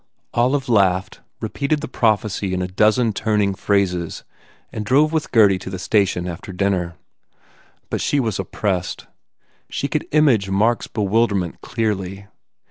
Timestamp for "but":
7.91-8.01